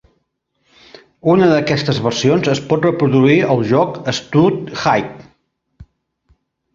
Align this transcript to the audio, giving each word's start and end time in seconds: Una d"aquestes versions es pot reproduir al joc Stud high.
Una 1.33 1.49
d"aquestes 1.51 1.99
versions 2.05 2.49
es 2.53 2.61
pot 2.71 2.87
reproduir 2.87 3.35
al 3.57 3.61
joc 3.73 3.99
Stud 4.21 4.73
high. 4.85 5.05